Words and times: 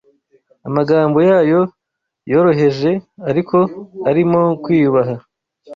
amagambo 0.67 1.17
yayo 1.29 1.61
yoroheje 2.31 2.91
ariko 3.29 3.57
arimo 4.09 4.41
kwiyubaha 4.63 5.15